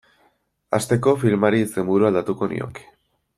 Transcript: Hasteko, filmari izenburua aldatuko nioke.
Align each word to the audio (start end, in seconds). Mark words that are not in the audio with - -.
Hasteko, 0.77 1.13
filmari 1.25 1.61
izenburua 1.65 2.11
aldatuko 2.13 2.51
nioke. 2.55 2.89